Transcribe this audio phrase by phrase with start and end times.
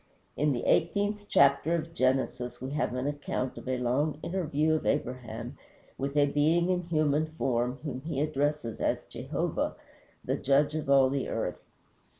[0.35, 4.87] In the eighteenth chapter of Genesis we have an account of a long interview of
[4.87, 5.59] Abraham
[5.95, 9.75] with a being in human form, whom he addresses as Jehovah,
[10.25, 11.59] the Judge of all the earth.